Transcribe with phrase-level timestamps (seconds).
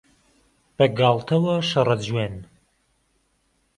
[0.77, 2.35] بەگاڵتەوە شەڕە جوێن